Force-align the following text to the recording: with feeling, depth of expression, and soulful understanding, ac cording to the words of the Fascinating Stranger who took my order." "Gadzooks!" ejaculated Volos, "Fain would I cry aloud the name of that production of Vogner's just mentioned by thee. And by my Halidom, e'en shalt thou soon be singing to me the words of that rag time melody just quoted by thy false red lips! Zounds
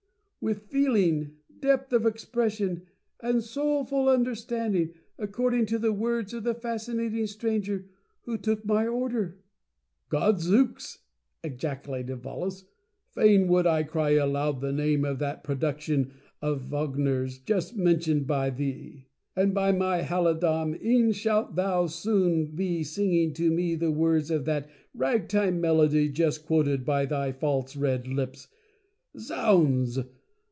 with 0.43 0.63
feeling, 0.71 1.31
depth 1.59 1.93
of 1.93 2.03
expression, 2.03 2.81
and 3.19 3.43
soulful 3.43 4.09
understanding, 4.09 4.91
ac 5.19 5.27
cording 5.31 5.67
to 5.67 5.77
the 5.77 5.93
words 5.93 6.33
of 6.33 6.43
the 6.43 6.55
Fascinating 6.55 7.27
Stranger 7.27 7.85
who 8.23 8.39
took 8.39 8.65
my 8.65 8.87
order." 8.87 9.37
"Gadzooks!" 10.09 10.97
ejaculated 11.43 12.23
Volos, 12.23 12.63
"Fain 13.11 13.47
would 13.49 13.67
I 13.67 13.83
cry 13.83 14.13
aloud 14.15 14.61
the 14.61 14.71
name 14.71 15.05
of 15.05 15.19
that 15.19 15.43
production 15.43 16.11
of 16.41 16.61
Vogner's 16.61 17.37
just 17.37 17.75
mentioned 17.75 18.25
by 18.25 18.49
thee. 18.49 19.05
And 19.35 19.53
by 19.53 19.71
my 19.71 20.01
Halidom, 20.01 20.73
e'en 20.83 21.11
shalt 21.11 21.53
thou 21.55 21.85
soon 21.85 22.55
be 22.55 22.83
singing 22.83 23.33
to 23.33 23.51
me 23.51 23.75
the 23.75 23.91
words 23.91 24.31
of 24.31 24.45
that 24.45 24.67
rag 24.95 25.27
time 25.27 25.61
melody 25.61 26.09
just 26.09 26.47
quoted 26.47 26.83
by 26.83 27.05
thy 27.05 27.31
false 27.31 27.75
red 27.75 28.07
lips! 28.07 28.47
Zounds 29.15 29.99